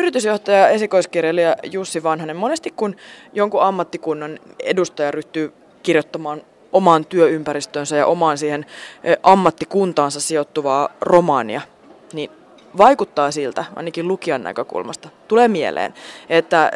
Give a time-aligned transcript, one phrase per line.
[0.00, 2.96] Yritysjohtaja ja esikoiskirjailija Jussi Vanhanen, monesti kun
[3.32, 6.42] jonkun ammattikunnan edustaja ryhtyy kirjoittamaan
[6.72, 8.66] omaan työympäristönsä ja omaan siihen
[9.22, 11.60] ammattikuntaansa sijoittuvaa romaania,
[12.12, 12.30] niin
[12.78, 15.94] vaikuttaa siltä, ainakin lukijan näkökulmasta, tulee mieleen,
[16.28, 16.70] että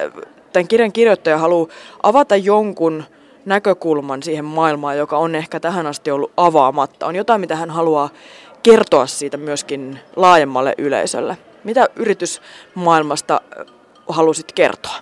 [0.53, 1.69] tämän kirjan kirjoittaja haluaa
[2.03, 3.05] avata jonkun
[3.45, 7.07] näkökulman siihen maailmaan, joka on ehkä tähän asti ollut avaamatta.
[7.07, 8.11] On jotain, mitä hän haluaa
[8.63, 11.37] kertoa siitä myöskin laajemmalle yleisölle.
[11.65, 13.41] Mitä yritysmaailmasta
[14.09, 14.97] halusit kertoa?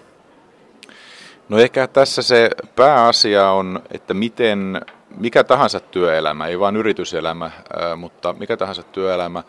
[1.49, 4.81] No ehkä tässä se pääasia on, että miten
[5.17, 7.51] mikä tahansa työelämä, ei vain yrityselämä,
[7.97, 9.43] mutta mikä tahansa työelämä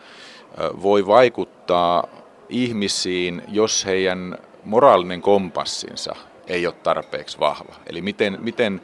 [0.82, 2.06] voi vaikuttaa
[2.48, 7.74] ihmisiin, jos heidän moraalinen kompassinsa ei ole tarpeeksi vahva.
[7.86, 8.80] Eli miten, miten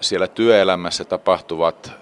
[0.00, 1.92] siellä työelämässä tapahtuvat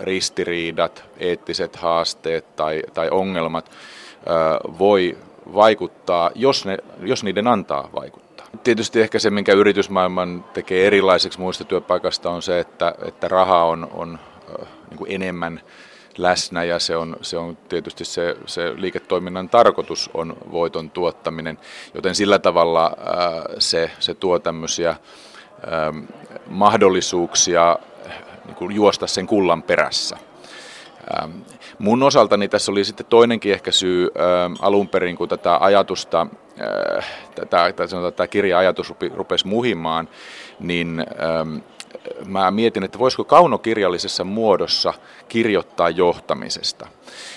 [0.00, 3.70] ristiriidat, eettiset haasteet tai, tai ongelmat
[4.78, 5.18] voi
[5.54, 8.46] vaikuttaa, jos, ne, jos niiden antaa vaikuttaa.
[8.64, 13.88] Tietysti ehkä se, minkä yritysmaailman tekee erilaiseksi muista työpaikasta, on se, että, että raha on,
[13.94, 14.18] on
[14.90, 15.60] niin kuin enemmän
[16.18, 21.58] läsnä ja se on, se on tietysti se, se liiketoiminnan tarkoitus on voiton tuottaminen,
[21.94, 25.92] joten sillä tavalla ää, se, se tuo tämmöisiä ää,
[26.46, 27.78] mahdollisuuksia
[28.44, 30.16] niin kuin juosta sen kullan perässä.
[31.22, 31.32] Ähm,
[31.78, 36.26] mun osaltani tässä oli sitten toinenkin ehkä syy ähm, alun perin, kun tätä ajatusta,
[36.98, 37.72] äh, tätä,
[38.16, 40.08] tämä kirja-ajatus rupesi muhimaan,
[40.60, 41.06] niin
[41.40, 41.56] ähm,
[42.26, 44.94] mä mietin, että voisiko kaunokirjallisessa muodossa
[45.28, 46.86] kirjoittaa johtamisesta.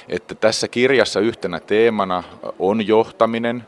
[0.10, 2.23] Että tässä kirjassa yhtenä teemana
[2.60, 3.67] on johtaminen,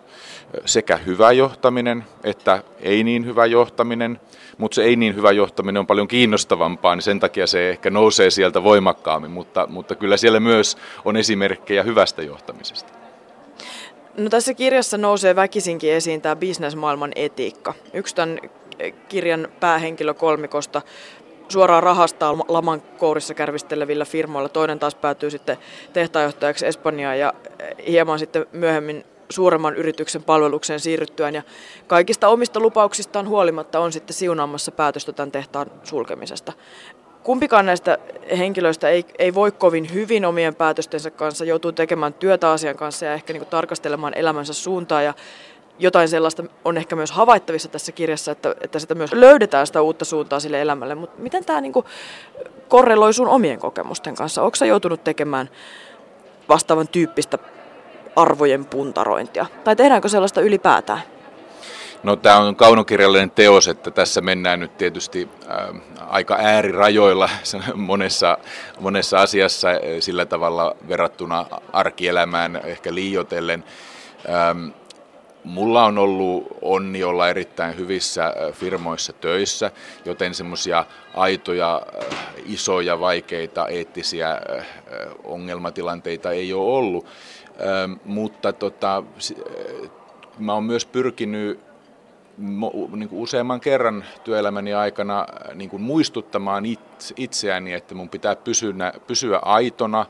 [0.66, 4.20] sekä hyvä johtaminen että ei niin hyvä johtaminen,
[4.58, 8.30] mutta se ei niin hyvä johtaminen on paljon kiinnostavampaa, niin sen takia se ehkä nousee
[8.30, 12.94] sieltä voimakkaammin, mutta, mutta kyllä siellä myös on esimerkkejä hyvästä johtamisesta.
[14.18, 17.74] No tässä kirjassa nousee väkisinkin esiin tämä bisnesmaailman etiikka.
[17.94, 18.40] Yksi tämän
[19.10, 20.82] kirjan päähenkilö kolmikosta
[21.50, 24.50] suoraan rahastaa laman kourissa kärvistelevillä firmoilla.
[24.50, 25.58] Toinen taas päätyy sitten
[25.94, 27.34] tehtaanjohtajaksi Espanjaan ja
[27.88, 31.44] hieman sitten myöhemmin suuremman yrityksen palvelukseen siirryttyään ja
[31.88, 36.54] kaikista omista lupauksistaan huolimatta on sitten siunaamassa päätöstä tämän tehtaan sulkemisesta.
[37.24, 37.98] Kumpikaan näistä
[38.38, 43.14] henkilöistä ei, ei voi kovin hyvin omien päätöstensä kanssa, joutuu tekemään työtä asian kanssa ja
[43.14, 45.14] ehkä niin tarkastelemaan elämänsä suuntaa ja
[45.80, 50.06] jotain sellaista on ehkä myös havaittavissa tässä kirjassa, että, että sitä myös löydetään sitä uutta
[50.06, 50.96] suuntaa sille elämälle.
[50.96, 51.74] Mutta miten tämä niin
[52.68, 54.44] korreloi sun omien kokemusten kanssa?
[54.44, 55.50] Onko joutunut tekemään
[56.50, 57.38] vastaavan tyyppistä
[58.16, 59.46] arvojen puntarointia?
[59.64, 61.02] Tai tehdäänkö sellaista ylipäätään?
[62.04, 67.30] No tämä on kaunokirjallinen teos, että tässä mennään nyt tietysti äh, aika äärirajoilla
[67.76, 68.38] monessa,
[68.80, 73.64] monessa asiassa äh, sillä tavalla verrattuna arkielämään ehkä liiotellen.
[74.30, 74.68] Ähm,
[75.44, 79.72] Mulla on ollut onni olla erittäin hyvissä äh, firmoissa töissä,
[80.06, 84.66] joten semmoisia aitoja, äh, isoja, vaikeita, eettisiä äh,
[85.24, 87.06] ongelmatilanteita ei ole ollut.
[87.62, 89.04] Ähm, mutta tota,
[90.40, 91.60] mä oon myös pyrkinyt
[92.96, 96.64] niin kuin useamman kerran työelämäni aikana niin kuin muistuttamaan
[97.18, 100.06] itseäni, että mun pitää pysyä, pysyä aitona,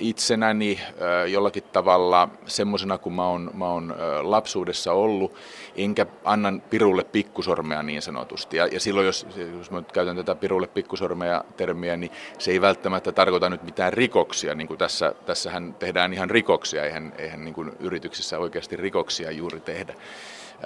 [0.00, 0.80] itsenäni
[1.28, 5.34] jollakin tavalla semmoisena kuin mä oon, mä oon lapsuudessa ollut,
[5.76, 8.56] enkä annan pirulle pikkusormea niin sanotusti.
[8.56, 9.26] Ja, ja silloin, jos,
[9.58, 13.92] jos mä nyt käytän tätä pirulle pikkusormea termiä, niin se ei välttämättä tarkoita nyt mitään
[13.92, 19.30] rikoksia, niin kuin tässä, tässähän tehdään ihan rikoksia, eihän, eihän niin kuin yrityksissä oikeasti rikoksia
[19.30, 19.94] juuri tehdä.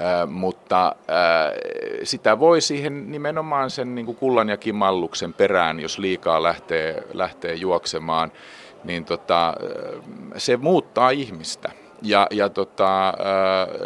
[0.03, 1.53] Äh, mutta äh,
[2.03, 7.55] sitä voi siihen nimenomaan sen niin kuin kullan ja kimalluksen perään, jos liikaa lähtee, lähtee
[7.55, 8.33] juoksemaan
[8.85, 9.55] niin tota,
[10.37, 11.71] se muuttaa ihmistä.
[12.03, 13.15] Ja, ja tota,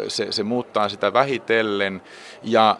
[0.07, 2.01] se, se muuttaa sitä vähitellen
[2.43, 2.77] ja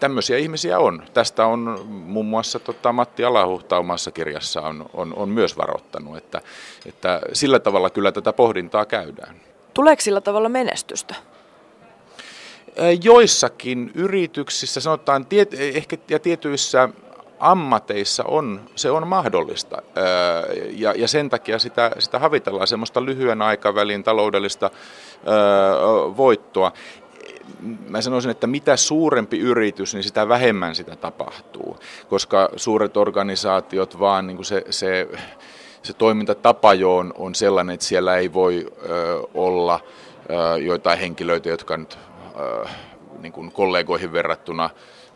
[0.00, 1.02] tämmöisiä ihmisiä on.
[1.14, 6.40] Tästä on muun muassa tota, Matti Alahuhta omassa kirjassa on, on, on myös varoittanut, että,
[6.86, 9.40] että sillä tavalla kyllä tätä pohdintaa käydään.
[9.74, 11.14] Tuleeko sillä tavalla menestystä?
[13.02, 16.88] Joissakin yrityksissä, sanotaan tiet, ehkä ja tietyissä
[17.38, 19.82] ammateissa on, se on mahdollista
[20.70, 24.70] ja, ja sen takia sitä, sitä havitellaan semmoista lyhyen aikavälin taloudellista
[26.16, 26.72] voittoa.
[27.88, 31.78] Mä sanoisin, että mitä suurempi yritys, niin sitä vähemmän sitä tapahtuu,
[32.08, 35.08] koska suuret organisaatiot vaan niin kuin se, se,
[35.82, 39.80] se toimintatapa jo on, on sellainen, että siellä ei voi ö, olla
[40.30, 41.98] ö, joitain henkilöitä, jotka nyt
[42.40, 42.66] ö,
[43.18, 44.70] niin kuin kollegoihin verrattuna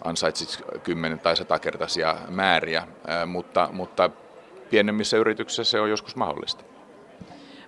[0.08, 2.86] ansaitsit 10 tai 100 kertaisia määriä,
[3.26, 4.10] mutta, mutta
[4.70, 6.64] pienemmissä yrityksissä se on joskus mahdollista.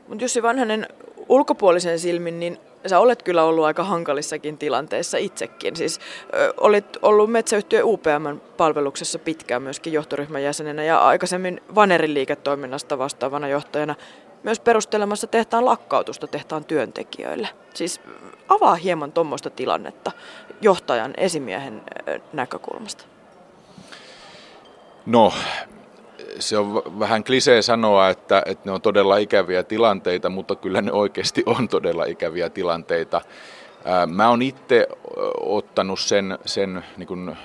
[0.09, 0.89] Mutta Jussi Vanhanen,
[1.29, 5.77] ulkopuolisen silmin, niin sä olet kyllä ollut aika hankalissakin tilanteissa itsekin.
[5.77, 6.01] Siis
[6.35, 13.49] ö, olit ollut metsäyhtiö UPM palveluksessa pitkään myöskin johtoryhmän jäsenenä ja aikaisemmin Vanerin liiketoiminnasta vastaavana
[13.49, 13.95] johtajana
[14.43, 17.49] myös perustelemassa tehtaan lakkautusta tehtaan työntekijöille.
[17.75, 18.01] Siis
[18.49, 20.13] avaa hieman tuommoista tilannetta
[20.61, 21.83] johtajan esimiehen
[22.33, 23.05] näkökulmasta.
[25.07, 25.33] No,
[26.39, 30.93] se on vähän klisee sanoa, että, että ne on todella ikäviä tilanteita, mutta kyllä ne
[30.93, 33.21] oikeasti on todella ikäviä tilanteita.
[34.07, 34.89] Mä oon itse
[35.41, 37.37] ottanut sen, sen niin kuin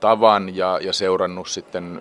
[0.00, 2.00] tavan ja, ja seurannut sitten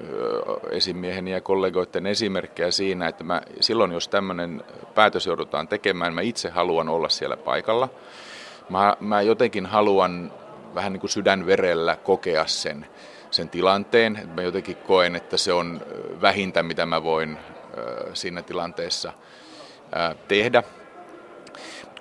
[0.72, 4.64] esimieheni ja kollegoiden esimerkkejä siinä, että mä, silloin jos tämmöinen
[4.96, 7.90] päätös joudutaan tekemään, mä itse haluan olla siellä paikalla.
[8.70, 10.34] Mä, mä jotenkin haluan
[10.76, 12.86] vähän niin kuin sydänverellä kokea sen,
[13.32, 14.30] sen tilanteen.
[14.36, 15.82] Mä jotenkin koen, että se on
[16.22, 17.38] vähintä, mitä mä voin
[18.14, 19.14] siinä tilanteessa
[20.28, 20.64] tehdä.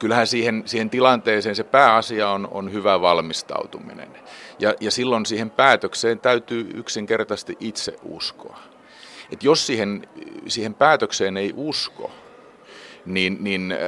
[0.00, 4.09] Kyllähän siihen, siihen tilanteeseen se pääasia on, on hyvä valmistautuminen.
[4.59, 8.59] Ja, ja silloin siihen päätökseen täytyy yksinkertaisesti itse uskoa.
[9.32, 10.09] Et jos siihen,
[10.47, 12.11] siihen päätökseen ei usko,
[13.08, 13.78] niin, niin äh,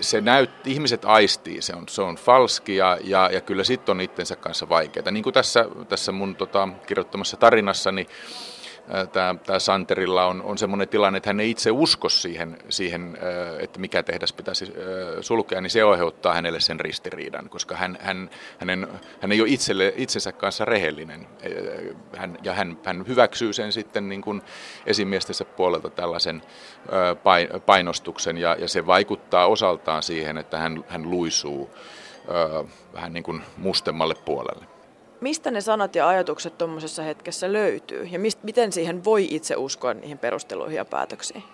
[0.00, 4.00] se näyt, ihmiset aistii, se on, se on falski ja, ja, ja kyllä sitten on
[4.00, 5.10] itsensä kanssa vaikeaa.
[5.10, 8.06] Niin kuin tässä, tässä mun tota, kirjoittamassa tarinassa, niin
[9.12, 13.18] tämä, tämä Santerilla on, on semmoinen tilanne, että hän ei itse usko siihen, siihen
[13.58, 14.72] että mikä tehdas pitäisi
[15.20, 18.88] sulkea, niin se aiheuttaa hänelle sen ristiriidan, koska hän, hän, hänen,
[19.20, 21.26] hän ei ole itselle, itsensä kanssa rehellinen.
[22.16, 24.42] Hän, ja hän, hän hyväksyy sen sitten niin kuin
[24.86, 26.42] esimiestensä puolelta tällaisen
[27.66, 31.70] painostuksen, ja, ja se vaikuttaa osaltaan siihen, että hän, hän luisuu
[32.92, 34.71] vähän niin kuin mustemmalle puolelle
[35.22, 39.94] mistä ne sanat ja ajatukset tuommoisessa hetkessä löytyy ja mist, miten siihen voi itse uskoa
[39.94, 41.44] niihin perusteluihin ja päätöksiin?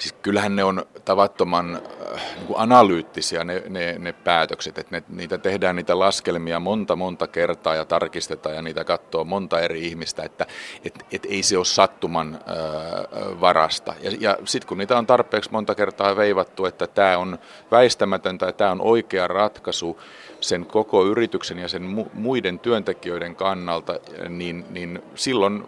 [0.00, 5.38] Siis kyllähän ne on tavattoman äh, niin analyyttisiä ne, ne, ne päätökset, että ne, niitä
[5.38, 10.46] tehdään niitä laskelmia monta monta kertaa ja tarkistetaan ja niitä katsoo monta eri ihmistä, että
[10.84, 13.94] et, et ei se ole sattuman äh, varasta.
[14.00, 17.38] Ja, ja sitten kun niitä on tarpeeksi monta kertaa veivattu, että tämä on
[17.70, 20.00] väistämätöntä ja tämä on oikea ratkaisu,
[20.40, 25.64] sen koko yrityksen ja sen mu- muiden työntekijöiden kannalta, niin, niin silloin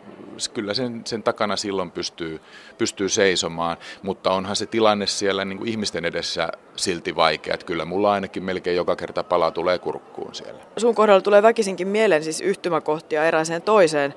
[0.55, 2.41] kyllä sen, sen takana silloin pystyy,
[2.79, 7.85] pystyy seisomaan, mutta onhan se tilanne siellä niin kuin ihmisten edessä silti vaikea, että kyllä
[7.85, 10.61] mulla ainakin melkein joka kerta pala tulee kurkkuun siellä.
[10.77, 14.15] Sun kohdalla tulee väkisinkin mieleen siis yhtymäkohtia erääseen toiseen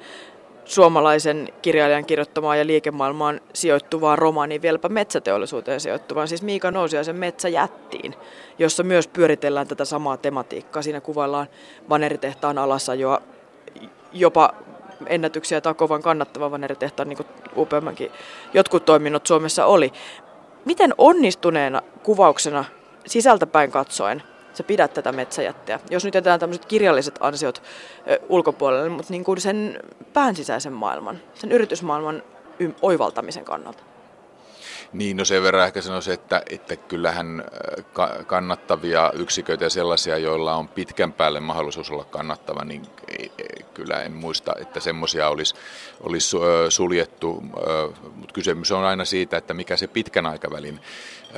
[0.66, 8.16] suomalaisen kirjailijan kirjoittamaan ja liikemaailmaan sijoittuvaan romaaniin, vieläpä metsäteollisuuteen sijoittuvaan, siis Miika Nousiaisen Metsäjättiin,
[8.60, 10.82] jossa myös pyöritellään tätä samaa tematiikkaa.
[10.82, 11.48] Siinä kuvaillaan
[11.90, 13.22] vaneritehtaan alasajoa,
[14.14, 14.54] jopa
[15.08, 17.28] ennätyksiä tai kovan kannattava vaneritehtaan, niin kuin
[17.58, 18.12] UPMkin
[18.54, 19.94] jotkut toiminnot Suomessa oli.
[20.66, 22.66] Miten onnistuneena kuvauksena
[23.06, 24.24] sisältäpäin katsoen
[24.58, 25.80] sä pidät tätä metsäjättiä.
[25.90, 27.64] Jos nyt jätetään tämmöiset kirjalliset ansiot
[28.30, 29.80] ulkopuolelle, mutta niin kuin sen
[30.14, 32.24] pään sisäisen maailman, sen yritysmaailman
[32.82, 33.84] oivaltamisen kannalta.
[34.94, 37.44] Niin, no sen verran ehkä sanoisin, että, että kyllähän
[38.28, 42.82] kannattavia yksiköitä ja sellaisia, joilla on pitkän päälle mahdollisuus olla kannattava, niin
[43.74, 45.56] kyllä en muista, että semmoisia olisi,
[46.02, 46.38] olisi
[46.70, 47.44] suljettu.
[48.16, 50.80] Mutta kysymys on aina siitä, että mikä se pitkän aikavälin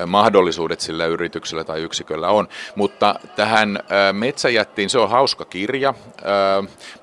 [0.06, 2.48] mahdollisuudet sillä yrityksellä tai yksiköllä on.
[2.74, 3.80] Mutta tähän
[4.12, 5.94] metsäjättiin, se on hauska kirja.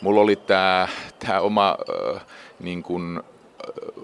[0.01, 0.87] Mulla oli tämä,
[1.19, 1.77] tämä oma
[2.59, 3.23] niin kuin,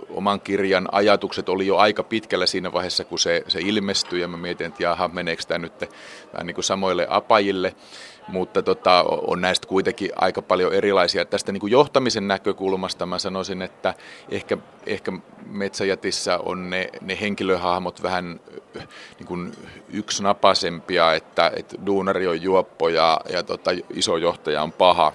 [0.09, 4.37] oman kirjan ajatukset oli jo aika pitkällä siinä vaiheessa, kun se, se ilmestyi, ja mä
[4.37, 5.81] mietin, että jaha, meneekö tämä nyt
[6.33, 7.75] vähän niin kuin samoille apajille,
[8.27, 11.25] mutta tota, on näistä kuitenkin aika paljon erilaisia.
[11.25, 13.93] Tästä niin kuin johtamisen näkökulmasta mä sanoisin, että
[14.29, 15.11] ehkä, ehkä
[15.45, 18.39] Metsäjätissä on ne, ne henkilöhahmot vähän
[19.19, 19.51] niin kuin
[19.89, 25.13] yksinapaisempia, että, että duunari on juoppo ja, ja tota, iso johtaja on paha.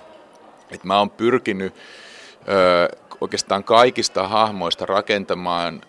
[0.70, 1.75] Et mä oon pyrkinyt
[2.48, 5.82] ö, oikeastaan kaikista hahmoista rakentamaan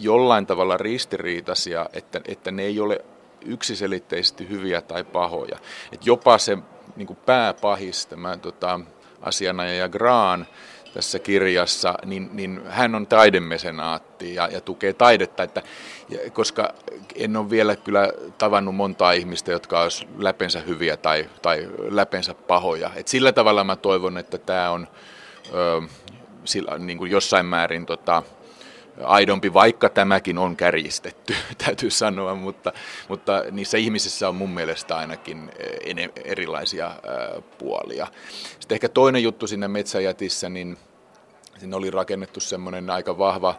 [0.00, 3.04] jollain tavalla ristiriitaisia, että, että ne ei ole
[3.44, 5.58] yksiselitteisesti hyviä tai pahoja.
[5.92, 6.58] Et jopa se
[6.96, 8.80] niin pääpahis, tämä tota,
[9.22, 10.46] asianajaja Graan
[10.94, 15.62] tässä kirjassa, niin, niin hän on taidemesenaatti ja, ja tukee taidetta, että,
[16.08, 16.74] ja, koska
[17.14, 18.08] en ole vielä kyllä
[18.38, 22.90] tavannut montaa ihmistä, jotka olisi läpensä hyviä tai, tai läpensä pahoja.
[22.96, 24.88] Et sillä tavalla mä toivon, että tämä on
[25.54, 25.82] ö,
[26.44, 28.22] sillä, niin kuin jossain määrin tota,
[29.02, 31.34] aidompi, vaikka tämäkin on kärjistetty,
[31.64, 32.72] täytyy sanoa, mutta,
[33.08, 38.06] mutta niissä ihmisissä on mun mielestä ainakin eh, erilaisia eh, puolia.
[38.60, 40.78] Sitten ehkä toinen juttu siinä metsäjätissä, niin
[41.58, 43.54] siinä oli rakennettu semmoinen aika vahva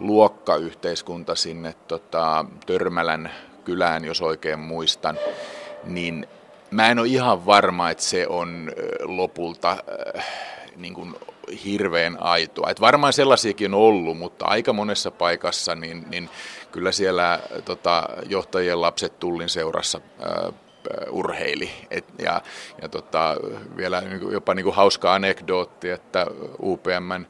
[0.00, 3.30] luokkayhteiskunta sinne tota, Törmälän
[3.64, 5.18] kylään, jos oikein muistan,
[5.84, 6.26] niin
[6.70, 9.76] mä en ole ihan varma, että se on lopulta
[10.76, 11.14] niin kuin
[11.64, 12.70] hirveän aitoa.
[12.70, 16.30] Et varmaan sellaisiakin on ollut, mutta aika monessa paikassa niin, niin
[16.72, 20.52] kyllä siellä tota, johtajien lapset tullin seurassa ää,
[21.10, 21.70] urheili.
[21.90, 22.40] Et, ja
[22.82, 23.36] ja tota,
[23.76, 26.26] vielä jopa niin kuin hauska anekdootti, että
[26.62, 27.26] UPMn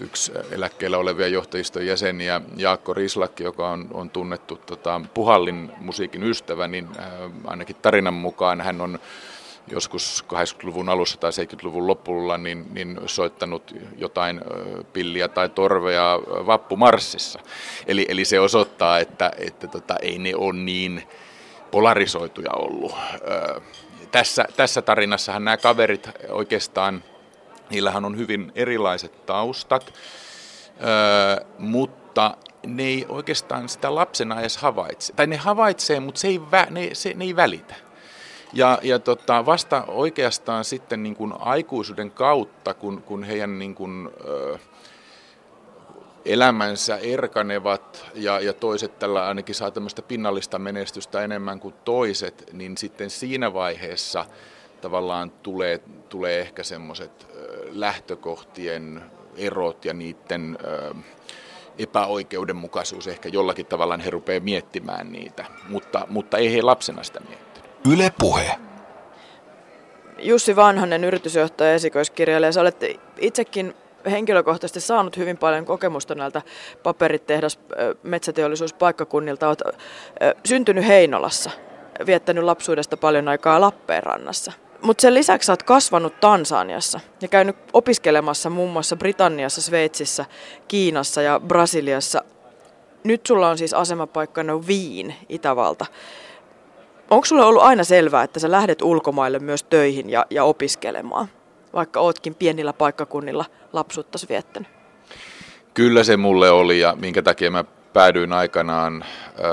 [0.00, 6.68] yksi eläkkeellä olevia johtajiston jäseniä, Jaakko Rislakki, joka on, on tunnettu tota, puhallin musiikin ystävä,
[6.68, 7.06] niin äh,
[7.44, 8.98] ainakin tarinan mukaan hän on
[9.70, 14.40] joskus 80-luvun alussa tai 70-luvun lopulla niin, niin soittanut jotain
[14.92, 17.40] pilliä tai torvea vappumarssissa.
[17.86, 21.02] Eli, eli se osoittaa, että, että tota, ei ne ole niin
[21.70, 22.94] polarisoituja ollut.
[24.10, 27.04] Tässä, tässä tarinassahan nämä kaverit oikeastaan,
[27.70, 29.94] niillähän on hyvin erilaiset taustat,
[31.58, 35.12] mutta ne ei oikeastaan sitä lapsena edes havaitse.
[35.12, 37.74] Tai ne havaitsee, mutta se ei, vä, ne, se, ne ei välitä.
[38.52, 44.10] Ja, ja tota, vasta oikeastaan sitten niin kuin aikuisuuden kautta, kun, kun heidän niin kuin,
[44.26, 44.58] ö,
[46.24, 52.78] elämänsä erkanevat ja, ja toiset tällä ainakin saa tämmöistä pinnallista menestystä enemmän kuin toiset, niin
[52.78, 54.24] sitten siinä vaiheessa
[54.80, 57.26] tavallaan tulee, tulee ehkä semmoiset
[57.70, 59.02] lähtökohtien
[59.36, 60.94] erot ja niiden ö,
[61.78, 67.47] epäoikeudenmukaisuus ehkä jollakin tavalla he rupeaa miettimään niitä, mutta, mutta ei he lapsena sitä miettiä.
[67.92, 68.58] Yle Puhe.
[70.18, 72.84] Jussi Vanhanen, yritysjohtaja ja esikoiskirjailija, sä olet
[73.20, 73.74] itsekin
[74.10, 76.42] henkilökohtaisesti saanut hyvin paljon kokemusta näiltä
[76.82, 77.58] paperitehdas
[78.02, 79.48] metsäteollisuuspaikkakunnilta.
[79.48, 79.62] Olet
[80.46, 81.50] syntynyt Heinolassa,
[82.06, 84.52] viettänyt lapsuudesta paljon aikaa Lappeenrannassa.
[84.82, 90.24] Mutta sen lisäksi olet kasvanut Tansaniassa ja käynyt opiskelemassa muun muassa Britanniassa, Sveitsissä,
[90.68, 92.24] Kiinassa ja Brasiliassa.
[93.04, 95.86] Nyt sulla on siis asemapaikkana Viin, Itävalta.
[97.10, 101.28] Onko sulle ollut aina selvää, että sä lähdet ulkomaille myös töihin ja, ja opiskelemaan,
[101.72, 104.68] vaikka ootkin pienillä paikkakunnilla lapsuuttasi viettänyt?
[105.74, 109.04] Kyllä se mulle oli ja minkä takia mä päädyin aikanaan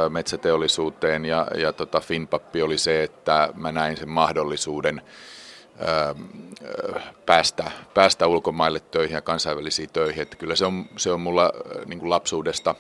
[0.10, 5.02] metsäteollisuuteen ja, ja tota Finpappi oli se, että mä näin sen mahdollisuuden
[5.82, 6.16] ö,
[7.26, 10.22] päästä, päästä ulkomaille töihin ja kansainvälisiin töihin.
[10.22, 11.52] Että kyllä se on, se on mulla
[11.86, 12.76] niin kuin lapsuudesta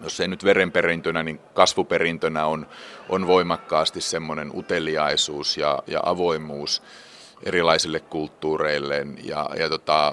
[0.00, 2.66] jos ei nyt verenperintönä, niin kasvuperintönä on,
[3.08, 6.82] on voimakkaasti semmoinen uteliaisuus ja, ja avoimuus
[7.42, 10.12] erilaisille kulttuureille ja, ja tota,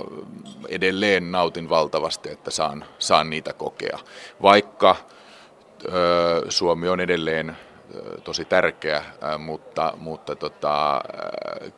[0.70, 4.00] edelleen nautin valtavasti, että saan, saan niitä kokea.
[4.42, 4.96] Vaikka
[5.86, 7.58] ö, Suomi on edelleen
[8.24, 9.04] tosi tärkeä,
[9.38, 11.01] mutta, mutta tota,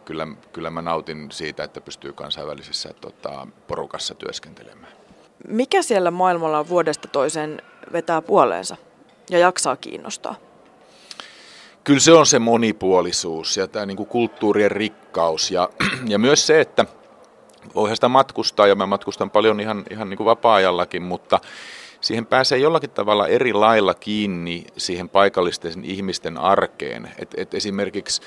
[0.05, 5.06] kyllä, kyllä mä nautin siitä, että pystyy kansainvälisessä tota, porukassa työskentelemään.
[5.47, 7.61] Mikä siellä maailmalla vuodesta toiseen
[7.93, 8.77] vetää puoleensa
[9.29, 10.35] ja jaksaa kiinnostaa?
[11.83, 15.69] Kyllä se on se monipuolisuus ja tämä niin kuin kulttuurien rikkaus ja,
[16.13, 16.85] ja myös se, että
[17.75, 21.39] voihan sitä matkustaa ja mä matkustan paljon ihan, ihan niin kuin vapaa-ajallakin, mutta
[22.01, 27.11] siihen pääsee jollakin tavalla eri lailla kiinni siihen paikallisten ihmisten arkeen.
[27.19, 28.21] Et, et esimerkiksi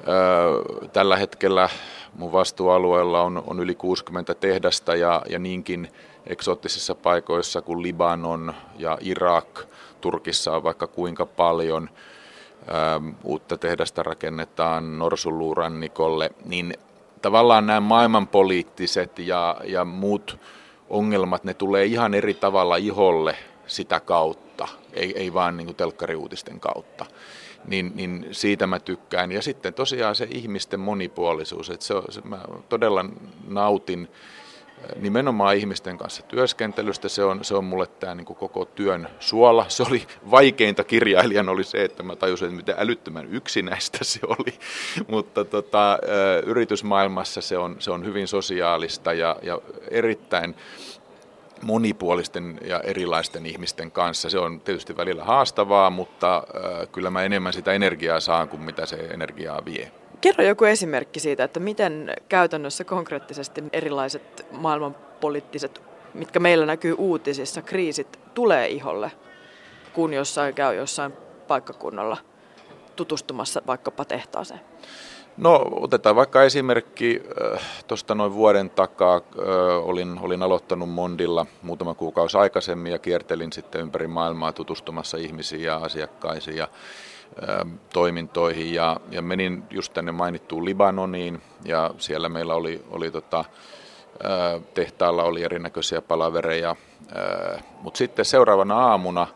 [0.00, 1.68] ö, tällä hetkellä
[2.14, 5.88] mun vastuualueella on, on yli 60 tehdasta ja, ja niinkin
[6.26, 9.60] eksoottisissa paikoissa kuin Libanon ja Irak.
[10.00, 11.90] Turkissa on vaikka kuinka paljon.
[12.74, 16.74] Ähm, uutta tehdasta rakennetaan Norsuluurannikolle, niin
[17.22, 20.38] tavallaan nämä maailmanpoliittiset ja, ja muut
[20.90, 26.60] ongelmat, ne tulee ihan eri tavalla iholle sitä kautta, ei, ei vaan niin kuin telkkariuutisten
[26.60, 27.06] kautta.
[27.66, 29.32] Niin, niin siitä mä tykkään.
[29.32, 33.04] Ja sitten tosiaan se ihmisten monipuolisuus, että se, se, mä todella
[33.48, 34.08] nautin
[34.96, 37.08] nimenomaan ihmisten kanssa työskentelystä.
[37.08, 39.66] Se on, se on mulle tämä niin koko työn suola.
[39.68, 44.58] Se oli vaikeinta kirjailijan oli se, että mä tajusin, että miten älyttömän yksinäistä se oli.
[45.12, 45.98] Mutta tota,
[46.46, 49.60] yritysmaailmassa se on, se on hyvin sosiaalista ja, ja
[49.90, 50.54] erittäin
[51.62, 54.30] monipuolisten ja erilaisten ihmisten kanssa.
[54.30, 56.42] Se on tietysti välillä haastavaa, mutta
[56.92, 59.90] kyllä mä enemmän sitä energiaa saan kuin mitä se energiaa vie.
[60.24, 65.82] Kerro joku esimerkki siitä, että miten käytännössä konkreettisesti erilaiset maailmanpoliittiset,
[66.14, 69.12] mitkä meillä näkyy uutisissa, kriisit tulee iholle,
[69.92, 71.12] kun jossain käy jossain
[71.48, 72.16] paikkakunnalla
[72.96, 74.60] tutustumassa vaikkapa tehtaaseen?
[75.36, 77.22] No otetaan vaikka esimerkki
[77.54, 79.16] äh, tuosta noin vuoden takaa.
[79.16, 85.62] Äh, olin, olin aloittanut Mondilla muutama kuukausi aikaisemmin ja kiertelin sitten ympäri maailmaa tutustumassa ihmisiin
[85.62, 86.56] ja asiakkaisiin.
[87.92, 93.44] Toimintoihin ja, ja menin just tänne mainittuun Libanoniin ja siellä meillä oli, oli tota,
[94.74, 96.76] tehtaalla oli erinäköisiä palavereja,
[97.80, 99.26] mutta sitten seuraavana aamuna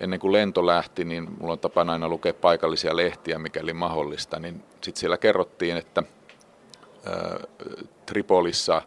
[0.00, 4.62] ennen kuin lento lähti, niin mulla on tapana aina lukea paikallisia lehtiä, mikäli mahdollista, niin
[4.80, 6.02] sitten siellä kerrottiin, että
[8.06, 8.82] Tripolissa,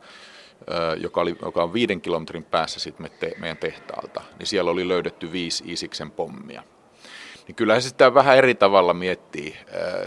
[0.97, 2.95] joka, oli, joka on viiden kilometrin päässä sit
[3.39, 6.63] meidän tehtaalta, niin siellä oli löydetty viisi Isiksen pommia.
[7.47, 9.57] Niin kyllä se sitä vähän eri tavalla miettii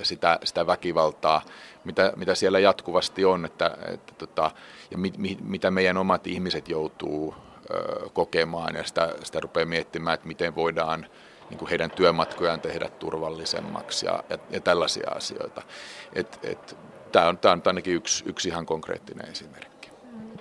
[0.03, 1.43] sitä, sitä väkivaltaa,
[1.85, 4.51] mitä, mitä siellä jatkuvasti on, että, että tota,
[4.91, 7.35] ja mit, mit, mitä meidän omat ihmiset joutuu
[8.13, 11.07] kokemaan ja sitä, sitä rupeaa miettimään, että miten voidaan
[11.51, 15.63] niin kuin heidän työmatkojaan tehdä turvallisemmaksi ja, ja, ja tällaisia asioita.
[16.13, 16.77] Et, et,
[17.13, 19.91] Tämä on, tämä on ainakin yksi, yksi ihan konkreettinen esimerkki.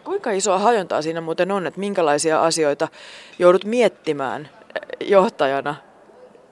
[0.03, 2.87] Kuinka isoa hajontaa siinä muuten on, että minkälaisia asioita
[3.39, 4.49] joudut miettimään
[4.99, 5.75] johtajana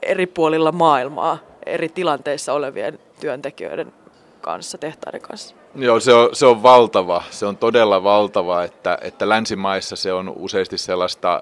[0.04, 3.94] eri puolilla maailmaa, eri tilanteissa olevien työntekijöiden
[4.42, 5.56] kanssa, tehtaiden kanssa?
[5.76, 7.24] Joo, se on, se on valtava.
[7.30, 11.42] Se on todella valtava, että, että länsimaissa se on useasti sellaista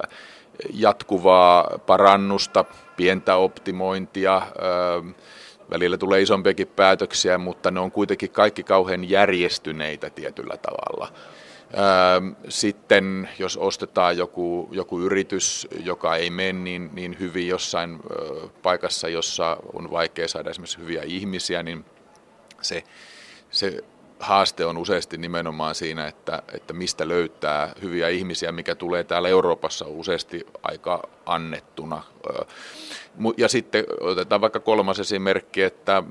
[0.73, 2.65] jatkuvaa parannusta,
[2.97, 4.41] pientä optimointia,
[5.71, 11.13] välillä tulee isompiakin päätöksiä, mutta ne on kuitenkin kaikki kauhean järjestyneitä tietyllä tavalla.
[12.49, 17.99] Sitten jos ostetaan joku, joku yritys, joka ei mene niin, niin hyvin jossain
[18.63, 21.85] paikassa, jossa on vaikea saada esimerkiksi hyviä ihmisiä, niin
[22.61, 22.83] se,
[23.51, 23.83] se
[24.19, 29.85] haaste on useasti nimenomaan siinä, että, että mistä löytää hyviä ihmisiä, mikä tulee täällä Euroopassa
[29.87, 32.03] useasti aika annettuna.
[33.37, 36.03] Ja sitten otetaan vaikka kolmas esimerkki, että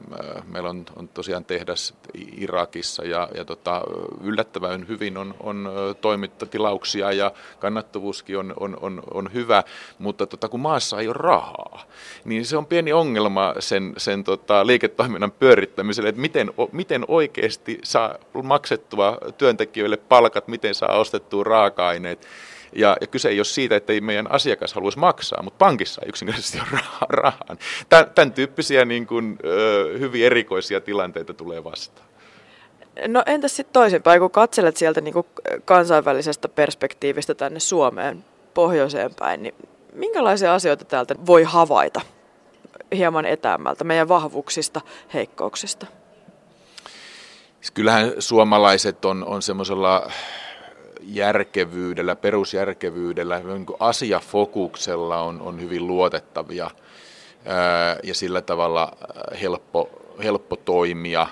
[0.47, 1.95] meillä on, on tosiaan tehdas
[2.37, 3.83] Irakissa ja, ja tota,
[4.25, 9.63] yllättävän hyvin on, on toimittatilauksia ja kannattavuuskin on, on, on, on hyvä,
[9.99, 11.85] mutta tota, kun maassa ei ole rahaa,
[12.25, 18.15] niin se on pieni ongelma sen, sen tota, liiketoiminnan pyörittämiselle, että miten, miten oikeasti saa
[18.43, 22.27] maksettua työntekijöille palkat, miten saa ostettua raaka-aineet.
[22.73, 26.09] Ja, ja kyse ei ole siitä, että ei meidän asiakas haluaisi maksaa, mutta pankissa ei
[26.09, 27.57] yksinkertaisesti ole rahaa.
[27.89, 32.09] Tämän, tämän tyyppisiä niin kuin, ö, hyvin erikoisia tilanteita tulee vastaan.
[33.07, 35.27] No entäs sitten toisinpäin, kun katselet sieltä niin kuin
[35.65, 39.55] kansainvälisestä perspektiivistä tänne Suomeen pohjoiseen päin, niin
[39.93, 42.01] minkälaisia asioita täältä voi havaita
[42.97, 44.81] hieman etäämmältä meidän vahvuuksista,
[45.15, 45.87] heikkouksista?
[47.75, 50.11] Kyllähän suomalaiset on, on semmoisella
[51.03, 56.71] järkevyydellä, perusjärkevyydellä, niin asiafokuksella on, on hyvin luotettavia
[58.03, 58.93] ja sillä tavalla
[59.41, 59.91] helppo,
[60.23, 61.27] helppo toimia.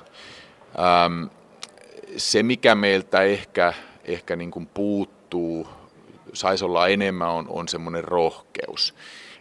[2.17, 3.73] Se, mikä meiltä ehkä,
[4.05, 5.69] ehkä niin kuin puuttuu,
[6.33, 8.95] saisi olla enemmän, on, on semmoinen rohkeus.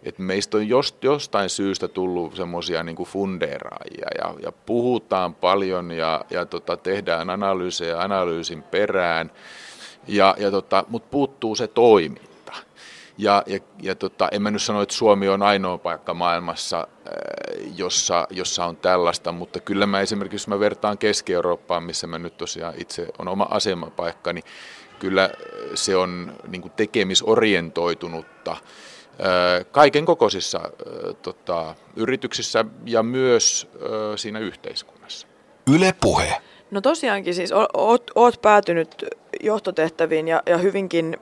[0.03, 6.25] Et meistä on just, jostain syystä tullut semmoisia niin fundeeraajia ja, ja puhutaan paljon ja,
[6.29, 9.31] ja tota, tehdään analyysejä analyysin perään,
[10.07, 12.27] ja, ja tota, mutta puuttuu se toiminta.
[13.17, 17.73] Ja, ja, ja tota, en mä nyt sano, että Suomi on ainoa paikka maailmassa, äh,
[17.75, 22.37] jossa, jossa on tällaista, mutta kyllä mä esimerkiksi, jos mä vertaan Keski-Eurooppaan, missä mä nyt
[22.37, 24.43] tosiaan itse on oma asemapaikka, niin
[24.99, 25.29] kyllä
[25.75, 28.59] se on niin tekemisorientoitunutta äh,
[29.71, 33.67] kaiken kokoisissa äh, tota, yrityksissä ja myös
[34.15, 35.27] siinä yhteiskunnassa.
[35.75, 36.41] Yle Puhe.
[36.71, 39.05] No tosiaankin siis oot, oot päätynyt
[39.43, 41.17] johtotehtäviin ja, ja hyvinkin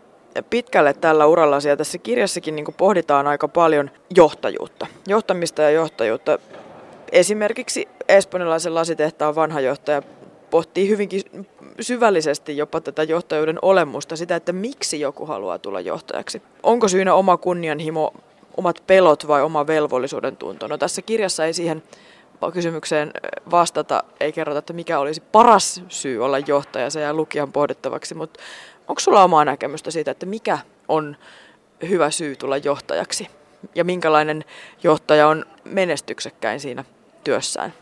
[0.50, 1.58] pitkälle tällä uralla.
[1.68, 6.40] Ja tässä kirjassakin niin pohditaan aika paljon johtajuutta, johtamista ja johtajuutta.
[7.12, 10.02] Esimerkiksi espanjalaisen lasitehtaan vanha johtaja
[10.50, 11.22] pohtii hyvinkin
[11.82, 16.42] syvällisesti jopa tätä johtajuuden olemusta, sitä, että miksi joku haluaa tulla johtajaksi.
[16.64, 18.14] Onko syynä oma kunnianhimo,
[18.58, 20.68] omat pelot vai oma velvollisuuden tunto?
[20.68, 21.84] No tässä kirjassa ei siihen
[22.52, 23.12] kysymykseen
[23.52, 28.40] vastata, ei kerrota, että mikä olisi paras syy olla johtaja, se jää lukijan pohdittavaksi, mutta
[28.88, 31.18] onko sulla omaa näkemystä siitä, että mikä on
[31.90, 33.28] hyvä syy tulla johtajaksi?
[33.76, 34.46] Ja minkälainen
[34.84, 36.84] johtaja on menestyksekkäin siinä
[37.24, 37.74] työssään?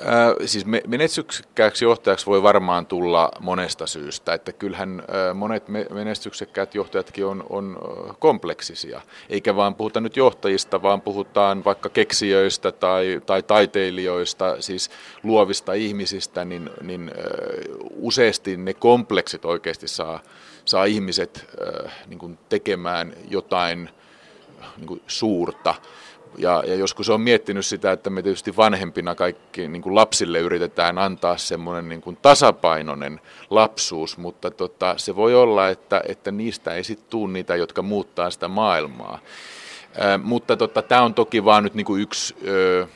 [0.00, 7.26] Äh, siis menestyksekkääksi johtajaksi voi varmaan tulla monesta syystä, että kyllähän äh, monet menestyksekkäät johtajatkin
[7.26, 7.76] on, on
[8.18, 14.90] kompleksisia, eikä vaan puhuta nyt johtajista, vaan puhutaan vaikka keksijöistä tai, tai taiteilijoista, siis
[15.22, 17.10] luovista ihmisistä, niin, niin
[17.90, 20.20] useasti ne kompleksit oikeasti saa,
[20.64, 21.46] saa ihmiset
[22.06, 23.90] niin tekemään jotain
[24.76, 25.74] niin suurta.
[26.38, 30.98] Ja, ja joskus on miettinyt sitä, että me tietysti vanhempina kaikki niin kuin lapsille yritetään
[30.98, 33.20] antaa semmoinen niin kuin tasapainoinen
[33.50, 38.30] lapsuus, mutta tota, se voi olla, että, että niistä ei sitten tule niitä, jotka muuttaa
[38.30, 39.18] sitä maailmaa.
[40.02, 42.86] Äh, mutta tota, tämä on toki vain nyt niin kuin yksi, ö,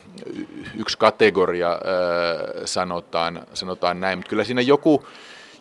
[0.77, 5.05] yksi kategoria, ö, sanotaan, sanotaan näin, mutta kyllä siinä joku,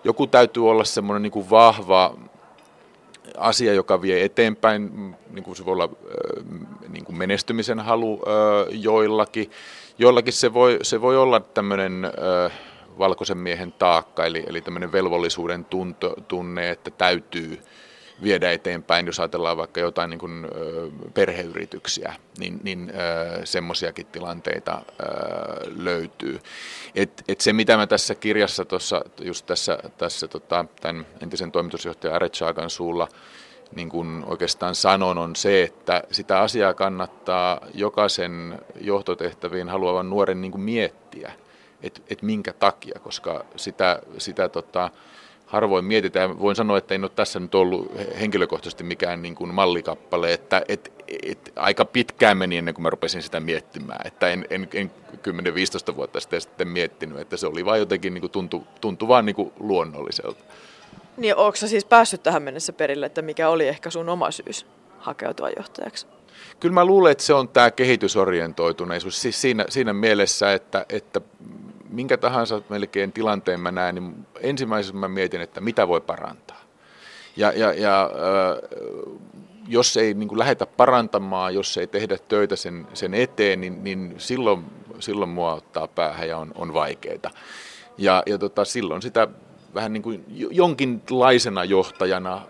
[0.03, 2.17] joku täytyy olla semmoinen niin kuin vahva
[3.38, 5.89] asia, joka vie eteenpäin, niin kuin se voi olla
[6.89, 8.21] niin kuin menestymisen halu
[8.71, 9.52] joillakin.
[10.00, 12.12] Joillakin se voi, se voi olla tämmöinen
[13.00, 17.60] valkoisen miehen taakka, eli, eli tämmöinen velvollisuuden tunto, tunne, että täytyy
[18.23, 20.47] viedä eteenpäin, jos ajatellaan vaikka jotain niin kuin,
[21.13, 22.91] perheyrityksiä, niin, niin
[23.43, 24.82] semmoisiakin tilanteita
[25.75, 26.39] löytyy.
[26.95, 32.15] Et, et se, mitä mä tässä kirjassa, tossa, just tässä, tässä tota, tämän entisen toimitusjohtajan
[32.15, 33.08] Aretsagan suulla
[33.75, 40.51] niin kuin oikeastaan sanon, on se, että sitä asiaa kannattaa jokaisen johtotehtäviin haluavan nuoren niin
[40.51, 41.32] kuin miettiä,
[41.84, 44.89] että et minkä takia, koska sitä, sitä tota,
[45.47, 46.39] harvoin mietitään.
[46.39, 50.93] Voin sanoa, että en ole tässä nyt ollut henkilökohtaisesti mikään niin kuin mallikappale, että et,
[51.23, 54.91] et, aika pitkään meni ennen kuin mä rupesin sitä miettimään, että en, en, en
[55.91, 59.25] 10-15 vuotta sitten, sitten miettinyt, että se oli vain jotenkin niin kuin tuntu, tuntu vaan
[59.25, 60.43] niin kuin luonnolliselta.
[61.17, 64.65] Niin onko siis päässyt tähän mennessä perille, että mikä oli ehkä sun oma syys
[64.99, 66.07] hakeutua johtajaksi?
[66.60, 71.21] Kyllä mä luulen, että se on tämä kehitysorientoituneisuus siis siinä, siinä mielessä, että, että
[71.89, 76.62] minkä tahansa melkein tilanteen mä näen, niin ensimmäisenä mä mietin, että mitä voi parantaa.
[77.38, 78.10] Ja, ja, ja
[79.67, 84.15] jos ei niin kuin lähdetä parantamaan, jos ei tehdä töitä sen, sen eteen, niin, niin
[84.17, 84.65] silloin,
[85.00, 87.30] silloin mua ottaa päähän ja on, on vaikeita.
[87.97, 89.28] Ja, ja tota, silloin sitä
[89.73, 92.41] vähän niin kuin jonkinlaisena johtajana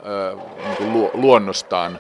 [0.80, 2.00] niin kuin luonnostaan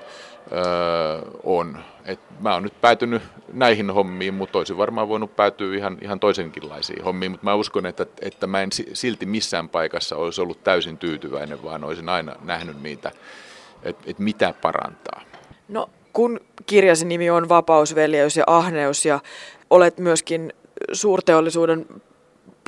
[0.51, 1.77] äh, on.
[2.05, 3.21] Et mä oon nyt päätynyt
[3.53, 8.05] näihin hommiin, mutta olisin varmaan voinut päätyä ihan, ihan toisenkinlaisiin hommiin, mutta mä uskon, että,
[8.21, 13.11] että mä en silti missään paikassa olisi ollut täysin tyytyväinen, vaan olisin aina nähnyt niitä,
[13.83, 15.21] että, että mitä parantaa.
[15.67, 19.19] No kun kirjasi nimi on Vapausveljeys ja ahneus ja
[19.69, 20.53] olet myöskin
[20.91, 21.85] suurteollisuuden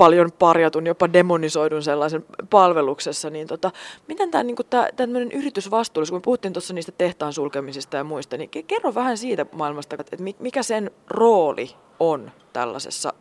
[0.00, 3.70] paljon parjatun, jopa demonisoidun sellaisen palveluksessa, niin tota,
[4.08, 4.62] miten tämä niinku,
[4.96, 9.96] tämmöinen yritysvastuullisuus, kun puhuttiin tuossa niistä tehtaan sulkemisista ja muista, niin kerro vähän siitä maailmasta,
[10.00, 13.12] että mikä sen rooli on tällaisessa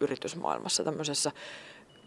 [0.00, 1.32] yritysmaailmassa, tämmöisessä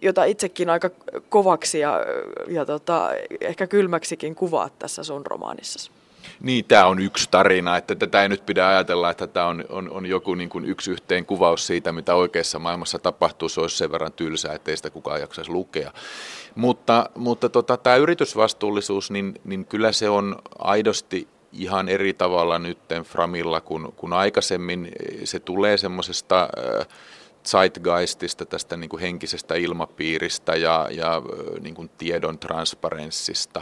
[0.02, 0.90] jota itsekin aika
[1.30, 2.00] kovaksi ja,
[2.48, 3.10] ja tota,
[3.42, 5.92] ehkä kylmäksikin kuvaat tässä sun romaanissasi.
[6.42, 9.92] Niin, tämä on yksi tarina, että tätä ei nyt pidä ajatella, että tämä on, on,
[9.92, 13.50] on joku niin kuin yksi yhteen kuvaus siitä, mitä oikeassa maailmassa tapahtuu.
[13.50, 15.92] Se olisi sen verran tylsää, ettei sitä kukaan jaksaisi lukea.
[16.56, 22.80] Mutta, mutta tota, tämä yritysvastuullisuus, niin, niin kyllä se on aidosti ihan eri tavalla nyt
[23.04, 24.92] Framilla kuin, kuin aikaisemmin.
[25.24, 26.50] Se tulee semmoisesta
[26.80, 26.88] äh,
[27.46, 31.22] zeitgeistista, tästä niin kuin henkisestä ilmapiiristä ja, ja
[31.62, 33.62] niin kuin tiedon transparenssista.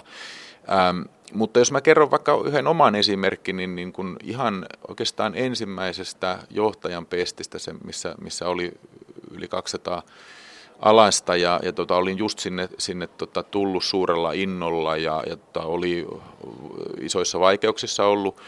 [0.72, 1.02] Ähm,
[1.34, 7.06] mutta jos mä kerron vaikka yhden oman esimerkin, niin, niin kun ihan oikeastaan ensimmäisestä johtajan
[7.06, 8.72] pestistä, se, missä, missä oli
[9.32, 10.04] yli 200
[10.80, 15.68] alasta ja, ja tota, olin just sinne, sinne tota, tullut suurella innolla ja, ja tota,
[15.68, 16.08] oli
[17.02, 18.42] isoissa vaikeuksissa ollut,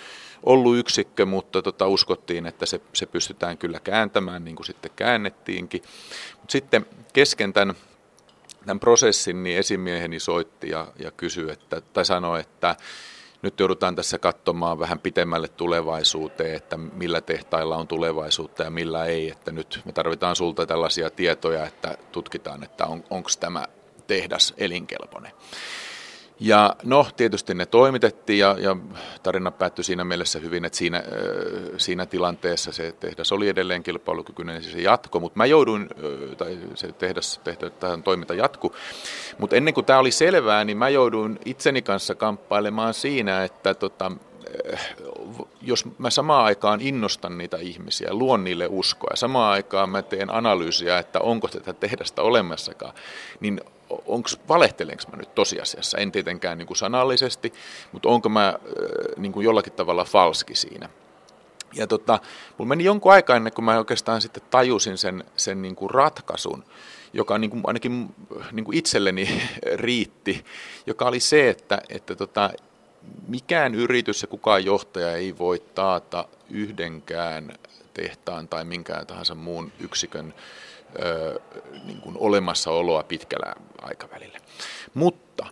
[0.44, 5.82] ollut yksikkö, mutta tota, uskottiin, että se, se pystytään kyllä kääntämään, niin kuin sitten käännettiinkin.
[6.42, 7.76] Mut sitten kesken tämän
[8.66, 12.76] tämän prosessin, niin esimieheni soitti ja, ja kysyi, että, tai sanoi, että
[13.42, 19.32] nyt joudutaan tässä katsomaan vähän pitemmälle tulevaisuuteen, että millä tehtailla on tulevaisuutta ja millä ei.
[19.32, 23.66] Että nyt me tarvitaan sulta tällaisia tietoja, että tutkitaan, että on, onko tämä
[24.08, 25.32] tehdas elinkelpoinen.
[26.40, 28.78] Ja no, tietysti ne toimitettiin ja, ja
[29.24, 31.04] tarina päättyi siinä mielessä hyvin, että siinä,
[31.78, 35.90] siinä tilanteessa se tehdas oli edelleen kilpailukykyinen ja se jatko, mutta mä jouduin,
[36.38, 37.42] tai se tehdas
[37.80, 38.76] tähän toiminta jatku.
[39.38, 44.12] Mutta ennen kuin tämä oli selvää, niin mä jouduin itseni kanssa kamppailemaan siinä, että tota,
[45.62, 50.30] jos mä samaan aikaan innostan niitä ihmisiä, luon niille uskoa ja samaan aikaan mä teen
[50.30, 52.94] analyysiä, että onko tätä tehdasta olemassakaan,
[53.40, 57.54] niin onko valehtelenko mä nyt tosiasiassa, en tietenkään niin kuin sanallisesti,
[57.92, 58.60] mutta onko mä
[59.18, 60.90] niin kuin jollakin tavalla falski siinä.
[61.74, 62.20] Ja tota,
[62.58, 66.64] mulla meni jonkun aikaa ennen kuin mä oikeastaan sitten tajusin sen, sen niin kuin ratkaisun,
[67.14, 68.16] joka niin kuin ainakin
[68.52, 69.42] niin kuin itselleni
[69.76, 70.46] riitti,
[70.88, 72.50] joka oli se, että, että tota,
[73.28, 77.54] mikään yritys ja kukaan johtaja ei voi taata yhdenkään
[77.94, 80.34] tehtaan tai minkään tahansa muun yksikön
[81.04, 81.40] ö,
[81.86, 84.40] niin kuin olemassaoloa pitkällä aikavälillä.
[84.94, 85.46] Mutta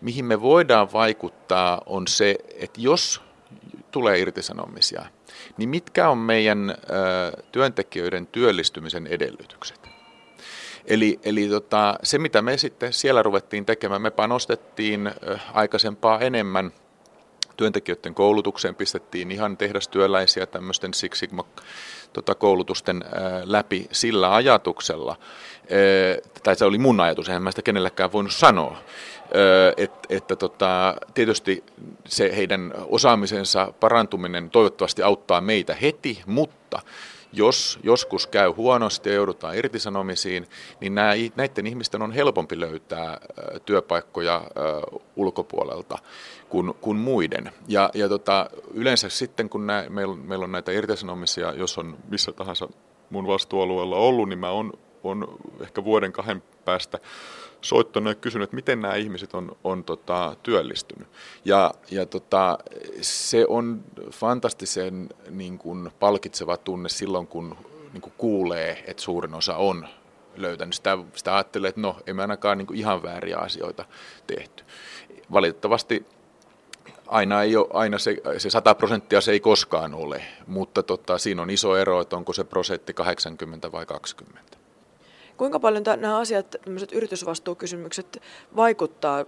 [0.00, 3.20] mihin me voidaan vaikuttaa on se, että jos
[3.90, 5.04] tulee irtisanomisia,
[5.56, 9.92] niin mitkä on meidän ö, työntekijöiden työllistymisen edellytykset?
[10.84, 15.10] Eli, eli tota, se, mitä me sitten siellä ruvettiin tekemään, me panostettiin
[15.52, 16.72] aikaisempaa enemmän
[17.62, 21.44] työntekijöiden koulutukseen, pistettiin ihan tehdastyöläisiä tämmöisten Six Sigma
[22.12, 23.04] tota, koulutusten
[23.44, 25.16] läpi sillä ajatuksella,
[26.42, 28.76] tai se oli mun ajatus, eihän mä sitä kenellekään voinut sanoa,
[29.76, 31.64] että, että tota, tietysti
[32.08, 36.80] se heidän osaamisensa parantuminen toivottavasti auttaa meitä heti, mutta
[37.32, 40.46] jos joskus käy huonosti ja joudutaan irtisanomisiin,
[40.80, 40.94] niin
[41.36, 43.18] näiden ihmisten on helpompi löytää
[43.64, 44.42] työpaikkoja
[45.16, 45.98] ulkopuolelta
[46.48, 47.52] kuin, kuin muiden.
[47.68, 52.32] Ja, ja tota, yleensä sitten, kun nää, meillä, meillä on näitä irtisanomisia, jos on missä
[52.32, 52.68] tahansa
[53.10, 54.72] mun vastuualueella ollut, niin mä on,
[55.04, 56.98] on ehkä vuoden kahden päästä
[57.62, 61.08] soittanut ja kysynyt, että miten nämä ihmiset on, on tota, työllistynyt.
[61.44, 62.58] Ja, ja tota,
[63.00, 67.56] se on fantastisen niin kuin, palkitseva tunne silloin, kun
[67.92, 69.88] niin kuin, kuulee, että suurin osa on
[70.36, 70.74] löytänyt.
[70.74, 73.84] Sitä, sitä ajattelee, että no, emme ainakaan niin kuin, ihan vääriä asioita
[74.26, 74.64] tehty.
[75.32, 76.06] Valitettavasti
[77.06, 81.42] aina, ei ole, aina se, se 100 prosenttia se ei koskaan ole, mutta tota, siinä
[81.42, 84.61] on iso ero, että onko se prosentti 80 vai 20.
[85.42, 88.22] Kuinka paljon nämä asiat, tämmöiset yritysvastuukysymykset
[88.56, 89.24] vaikuttaa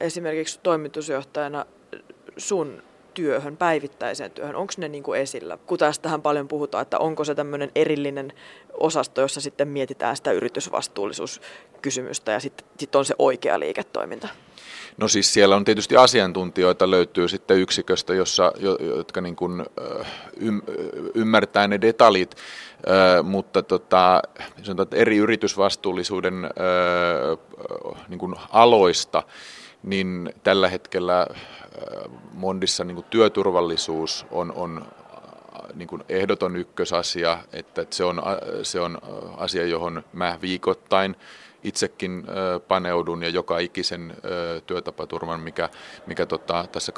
[0.00, 1.66] esimerkiksi toimitusjohtajana
[2.36, 2.82] sun
[3.14, 4.56] työhön, päivittäiseen työhön?
[4.56, 5.58] Onko ne niin kuin esillä?
[5.66, 8.32] Kun tästähän paljon puhutaan, että onko se tämmöinen erillinen
[8.74, 14.28] osasto, jossa sitten mietitään sitä yritysvastuullisuuskysymystä ja sitten sit on se oikea liiketoiminta?
[15.00, 18.52] No siis siellä on tietysti asiantuntijoita löytyy sitten yksiköstä, jossa,
[18.96, 19.64] jotka niin kuin,
[21.14, 22.36] ymmärtää ne detaljit,
[23.22, 24.22] mutta tota,
[24.62, 26.34] sanotaan, että eri yritysvastuullisuuden
[28.08, 29.22] niin kuin aloista,
[29.82, 31.26] niin tällä hetkellä
[32.32, 34.84] Mondissa niin kuin työturvallisuus on, on
[35.74, 38.22] niin kuin ehdoton ykkösasia, että se on,
[38.62, 38.98] se on
[39.36, 41.16] asia, johon mä viikoittain
[41.64, 42.24] itsekin
[42.68, 44.16] paneudun ja joka ikisen
[44.66, 45.68] työtapaturman, mikä,
[46.06, 46.92] mikä tota, tässä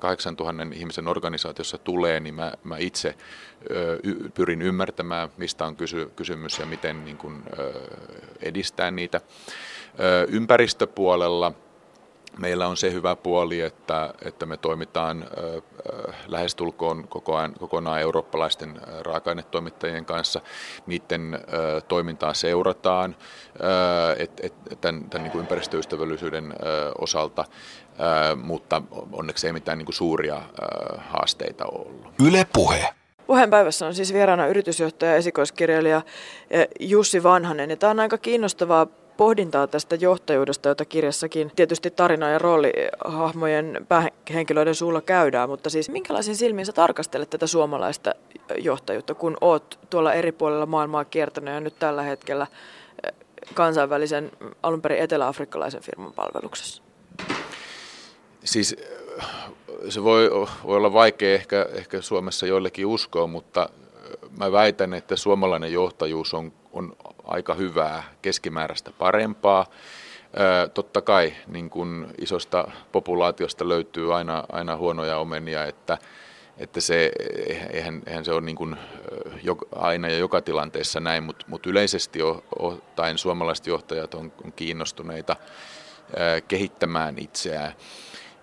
[0.00, 3.14] 8000 ihmisen organisaatiossa tulee, niin mä, mä itse
[4.34, 7.42] pyrin ymmärtämään, mistä on kysy, kysymys ja miten niin kuin,
[8.40, 9.20] edistää niitä.
[10.28, 11.52] Ympäristöpuolella
[12.38, 18.80] meillä on se hyvä puoli, että, että me toimitaan äh, lähestulkoon koko ajan, kokonaan eurooppalaisten
[19.00, 20.40] raaka-ainetoimittajien kanssa.
[20.86, 21.38] Niiden
[21.88, 23.16] toimintaa seurataan
[24.18, 26.54] et, et, tämän, tämän niin kuin ympäristöystävällisyyden
[26.98, 27.44] osalta,
[28.42, 30.42] mutta onneksi ei mitään niin kuin suuria
[30.98, 32.12] haasteita ollut.
[32.26, 32.88] Yle Puhe.
[33.26, 36.02] Puheenpäivässä on siis vieraana yritysjohtaja ja esikoiskirjailija
[36.80, 37.70] Jussi Vanhanen.
[37.70, 44.74] Ja tämä on aika kiinnostavaa pohdintaa tästä johtajuudesta, jota kirjassakin tietysti tarina- ja roolihahmojen päähenkilöiden
[44.74, 48.14] suulla käydään, mutta siis minkälaisin silmin sä tarkastelet tätä suomalaista
[48.58, 52.46] johtajuutta, kun oot tuolla eri puolilla maailmaa kiertänyt ja nyt tällä hetkellä
[53.06, 53.12] eh,
[53.54, 54.30] kansainvälisen
[54.62, 56.82] alun perin etelä-afrikkalaisen firman palveluksessa?
[58.44, 59.24] Siis eh,
[59.88, 60.30] se voi,
[60.66, 66.34] voi olla vaikea ehkä, ehkä Suomessa joillekin uskoa, mutta eh, mä väitän, että suomalainen johtajuus
[66.34, 69.66] on, on aika hyvää, keskimääräistä parempaa.
[70.74, 75.98] Totta kai niin kun isosta populaatiosta löytyy aina, aina huonoja omenia, että,
[76.58, 77.12] että se,
[77.72, 78.76] eihän, eihän se ole niin kuin
[79.76, 82.18] aina ja joka tilanteessa näin, mutta mut yleisesti
[82.58, 85.36] ottaen suomalaiset johtajat on, on kiinnostuneita
[86.48, 87.72] kehittämään itseään.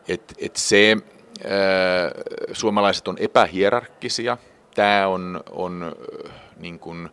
[0.07, 0.97] Et, et se,
[2.53, 4.37] suomalaiset on epähierarkkisia.
[4.75, 5.95] Tämä on, on
[6.57, 7.09] niin kuin,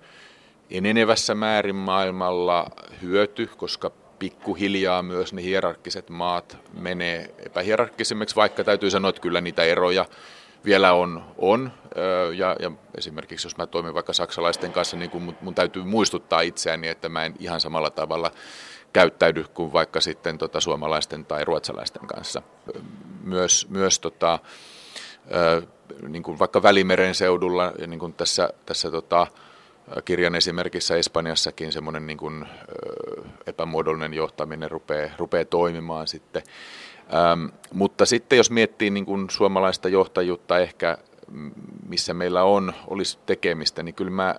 [0.70, 2.66] enenevässä määrin maailmalla
[3.02, 9.62] hyöty, koska pikkuhiljaa myös ne hierarkkiset maat menee epähierarkkisemmiksi, vaikka täytyy sanoa, että kyllä niitä
[9.62, 10.04] eroja
[10.64, 11.24] vielä on.
[11.38, 11.72] on.
[12.36, 16.88] Ja, ja esimerkiksi jos mä toimin vaikka saksalaisten kanssa, niin mun, mun täytyy muistuttaa itseäni,
[16.88, 18.30] että mä en ihan samalla tavalla
[18.92, 22.42] käyttäydy kuin vaikka sitten tota suomalaisten tai ruotsalaisten kanssa.
[23.22, 24.38] Myös, myös tota,
[26.08, 29.26] niin kuin vaikka Välimeren seudulla niin kuin tässä, tässä tota,
[30.04, 32.46] kirjan esimerkissä Espanjassakin semmoinen niin kuin,
[33.46, 36.42] epämuodollinen johtaminen rupeaa, rupeaa toimimaan sitten.
[37.14, 40.98] Ähm, mutta sitten jos miettii niin kuin suomalaista johtajuutta ehkä,
[41.88, 44.34] missä meillä on, olisi tekemistä, niin kyllä mä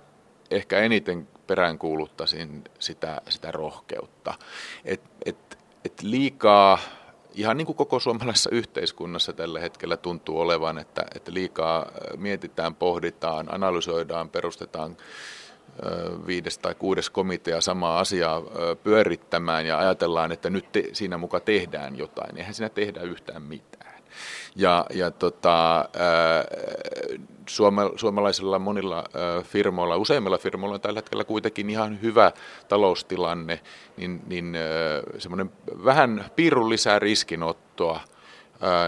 [0.50, 4.34] ehkä eniten peräänkuuluttaisin sitä, sitä rohkeutta.
[4.84, 6.78] Et, et, et liikaa,
[7.34, 13.54] ihan niin kuin koko suomalaisessa yhteiskunnassa tällä hetkellä tuntuu olevan, että, että liikaa mietitään, pohditaan,
[13.54, 14.96] analysoidaan, perustetaan
[16.26, 18.42] viides tai kuudes komitea samaa asiaa
[18.82, 22.38] pyörittämään ja ajatellaan, että nyt te, siinä muka tehdään jotain.
[22.38, 24.02] Eihän siinä tehdä yhtään mitään.
[24.56, 25.88] Ja, ja tota,
[27.96, 29.04] suomalaisilla monilla
[29.42, 32.32] firmoilla, useimmilla firmoilla on tällä hetkellä kuitenkin ihan hyvä
[32.68, 33.60] taloustilanne,
[33.96, 34.56] niin, niin
[35.18, 35.52] semmoinen
[35.84, 38.00] vähän piirun lisää riskinottoa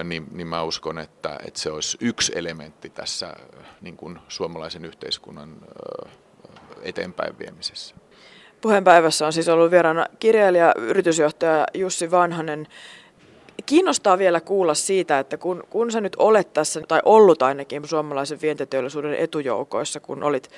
[0.05, 3.35] niin, niin mä uskon, että, että se olisi yksi elementti tässä
[3.81, 5.57] niin kuin suomalaisen yhteiskunnan
[6.82, 7.94] eteenpäin viemisessä.
[8.60, 12.66] Puheenpäivässä on siis ollut vieraana kirjailija, yritysjohtaja Jussi Vanhanen.
[13.66, 18.40] Kiinnostaa vielä kuulla siitä, että kun, kun sä nyt olet tässä, tai ollut ainakin suomalaisen
[18.42, 20.50] vientiteollisuuden etujoukoissa, kun olit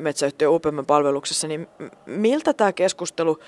[0.00, 1.68] metsäyhtiö UPM palveluksessa, niin
[2.06, 3.38] miltä tämä keskustelu,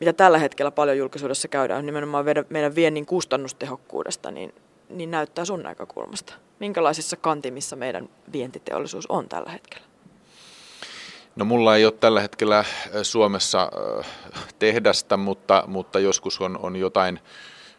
[0.00, 4.54] mitä tällä hetkellä paljon julkisuudessa käydään, nimenomaan meidän viennin kustannustehokkuudesta, niin,
[4.88, 6.34] niin näyttää sun näkökulmasta?
[6.60, 9.93] Minkälaisissa kantimissa meidän vientiteollisuus on tällä hetkellä?
[11.36, 12.64] No mulla ei ole tällä hetkellä
[13.02, 13.70] Suomessa
[14.58, 17.20] tehdasta, mutta, mutta joskus on, on jotain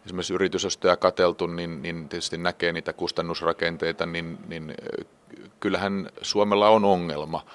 [0.06, 4.76] esimerkiksi yritysostoja kateltu, niin, niin tietysti näkee niitä kustannusrakenteita, niin, niin
[5.60, 7.46] kyllähän Suomella on ongelma.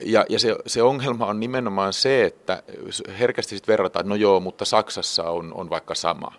[0.00, 2.62] Ja, ja se, se ongelma on nimenomaan se, että
[3.18, 6.32] herkästi sitten verrataan, että no joo, mutta Saksassa on, on vaikka sama.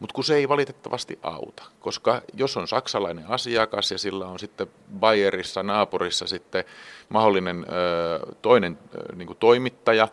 [0.00, 4.66] Mutta kun se ei valitettavasti auta, koska jos on saksalainen asiakas ja sillä on sitten
[4.98, 6.64] Bayerissa, naapurissa sitten
[7.08, 10.08] mahdollinen ö, toinen ö, niin toimittaja,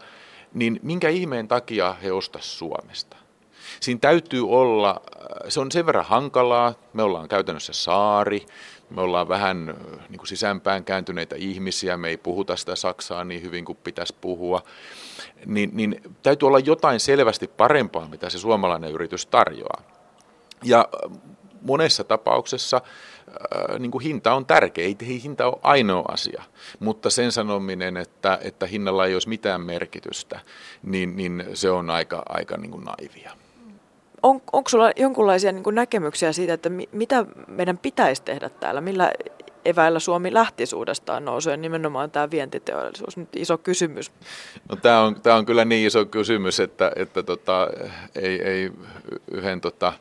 [0.54, 3.17] niin minkä ihmeen takia he ostaisivat Suomesta?
[3.80, 5.02] Siinä täytyy olla,
[5.50, 8.46] se on sen verran hankalaa, me ollaan käytännössä saari,
[8.90, 9.76] me ollaan vähän
[10.10, 14.62] niin kuin sisäänpään kääntyneitä ihmisiä, me ei puhuta sitä Saksaa niin hyvin kuin pitäisi puhua,
[15.46, 19.82] niin, niin täytyy olla jotain selvästi parempaa, mitä se suomalainen yritys tarjoaa.
[20.63, 20.90] Ja
[21.62, 22.82] monessa tapauksessa
[23.80, 26.44] niin kuin hinta on tärkeä, ei hinta ole ainoa asia,
[26.80, 30.40] mutta sen sanominen, että, että hinnalla ei olisi mitään merkitystä,
[30.84, 33.32] niin, niin se on aika, aika niin kuin naivia
[34.23, 39.12] on, onko sulla jonkinlaisia niin näkemyksiä siitä, että mi, mitä meidän pitäisi tehdä täällä, millä
[39.65, 44.12] eväillä Suomi lähti suudestaan nousuen, nimenomaan tämä vientiteollisuus, nyt iso kysymys.
[44.69, 47.67] No, tämä, on, tämä on kyllä niin iso kysymys, että, että tota,
[48.15, 48.71] ei, ei
[49.32, 49.93] yhden tota,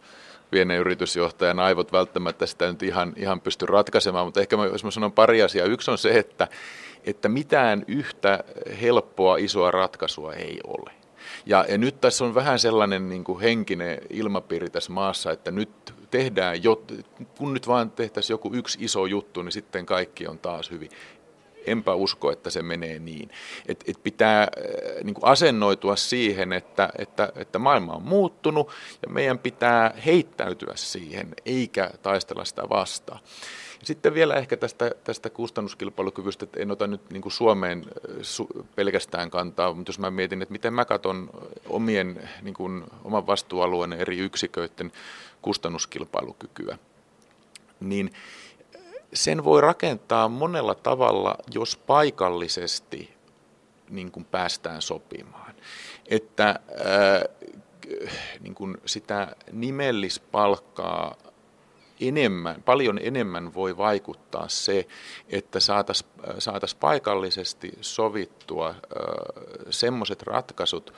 [0.50, 4.90] pienen yritysjohtajan aivot välttämättä sitä nyt ihan, ihan pysty ratkaisemaan, mutta ehkä mä, jos mä
[4.90, 5.66] sanon pari asiaa.
[5.66, 6.48] Yksi on se, että,
[7.04, 8.44] että mitään yhtä
[8.82, 10.90] helppoa isoa ratkaisua ei ole.
[11.46, 15.94] Ja, ja nyt tässä on vähän sellainen niin kuin henkinen ilmapiiri tässä maassa, että nyt
[16.10, 16.82] tehdään, jo,
[17.38, 20.90] kun nyt vaan tehtäisiin joku yksi iso juttu, niin sitten kaikki on taas hyvin.
[21.66, 23.30] Enpä usko, että se menee niin.
[23.68, 24.48] Et, et pitää äh,
[25.04, 28.70] niin kuin asennoitua siihen, että, että, että maailma on muuttunut
[29.02, 33.20] ja meidän pitää heittäytyä siihen, eikä taistella sitä vastaan.
[33.82, 37.84] Sitten vielä ehkä tästä, tästä kustannuskilpailukyvystä, että en ota nyt niin kuin Suomeen
[38.22, 41.30] su, pelkästään kantaa, mutta jos mä mietin, että miten mä katson
[41.68, 44.92] omien, niin kuin, oman vastuualueen eri yksiköiden
[45.42, 46.78] kustannuskilpailukykyä,
[47.80, 48.12] niin
[49.14, 53.16] sen voi rakentaa monella tavalla, jos paikallisesti
[53.90, 55.54] niin kuin päästään sopimaan.
[56.06, 57.24] Että ää,
[58.40, 61.16] niin kuin sitä nimellispalkkaa
[62.00, 64.86] enemmän, paljon enemmän voi vaikuttaa se,
[65.28, 68.74] että saataisiin saatais paikallisesti sovittua
[69.70, 70.94] semmoiset ratkaisut,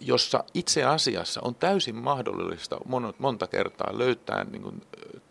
[0.00, 2.78] jossa itse asiassa on täysin mahdollista
[3.18, 4.82] monta kertaa löytää niin, kuin,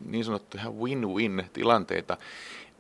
[0.06, 2.18] niin sanottuja win-win tilanteita,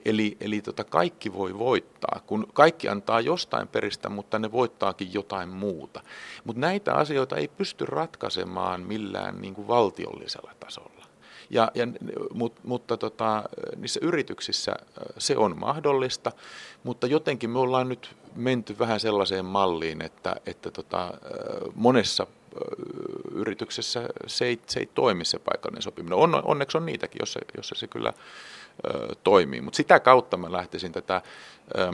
[0.05, 5.49] Eli, eli tota kaikki voi voittaa, kun kaikki antaa jostain peristä, mutta ne voittaakin jotain
[5.49, 6.01] muuta.
[6.43, 10.92] Mutta näitä asioita ei pysty ratkaisemaan millään niin kuin valtiollisella tasolla.
[11.49, 11.87] Ja, ja,
[12.33, 13.43] mut, mutta tota,
[13.75, 14.75] niissä yrityksissä
[15.17, 16.31] se on mahdollista,
[16.83, 21.13] mutta jotenkin me ollaan nyt menty vähän sellaiseen malliin, että, että tota,
[21.75, 22.27] monessa
[23.31, 26.17] yrityksessä se ei, se ei toimi se paikallinen sopiminen.
[26.17, 28.13] On, onneksi on niitäkin, jossa, jossa se kyllä
[29.23, 31.21] toimii, mutta sitä kautta mä lähtisin tätä
[31.77, 31.91] ö,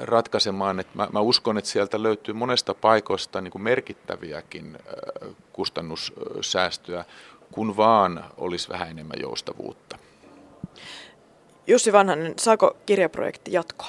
[0.00, 4.78] ratkaisemaan, että mä, mä uskon, että sieltä löytyy monesta paikoista niin kuin merkittäviäkin
[5.22, 7.04] ö, kustannussäästöjä
[7.52, 9.98] kun vaan olisi vähän enemmän joustavuutta.
[11.66, 13.88] Jussi Vanhanen, saako kirjaprojekti jatkoa?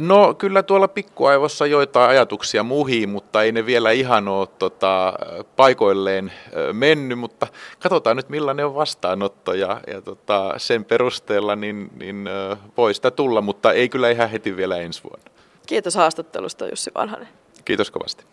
[0.00, 5.12] No kyllä tuolla pikkuaivossa joitain ajatuksia muhii, mutta ei ne vielä ihan ole tota,
[5.56, 6.32] paikoilleen
[6.72, 7.46] mennyt, mutta
[7.78, 12.28] katsotaan nyt millainen on vastaanotto ja, ja tota, sen perusteella niin, niin
[12.76, 15.30] voi sitä tulla, mutta ei kyllä ihan heti vielä ensi vuonna.
[15.66, 17.28] Kiitos haastattelusta Jussi Vanhanen.
[17.64, 18.26] Kiitos kovasti.